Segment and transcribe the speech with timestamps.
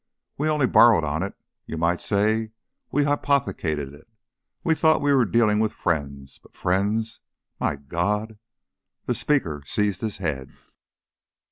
[0.35, 1.35] We only borrowed on it,
[1.67, 2.53] you might say
[2.91, 4.07] hypothecated it.
[4.63, 7.19] We thought we were dealing with friends, but Friends!
[7.59, 8.39] My God!"
[9.05, 10.51] The speaker seized his head.